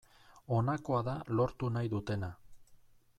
Honakoa 0.59 1.01
da 1.09 1.15
lortu 1.41 1.71
nahi 1.77 1.93
dutena. 1.95 2.31